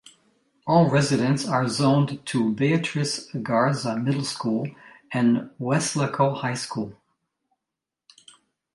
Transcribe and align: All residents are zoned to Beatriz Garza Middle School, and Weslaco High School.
All 0.65 0.89
residents 0.89 1.47
are 1.47 1.67
zoned 1.67 2.25
to 2.25 2.53
Beatriz 2.53 3.29
Garza 3.43 3.97
Middle 3.97 4.23
School, 4.25 4.67
and 5.13 5.51
Weslaco 5.59 6.35
High 6.37 6.55
School. 6.55 6.97